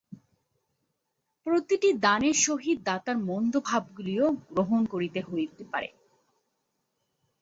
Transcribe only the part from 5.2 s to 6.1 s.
হইতে পারে।